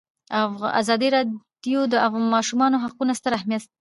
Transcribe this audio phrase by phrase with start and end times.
[0.81, 1.95] ازادي راډیو د د
[2.35, 3.69] ماشومانو حقونه ستر اهميت تشریح کړی.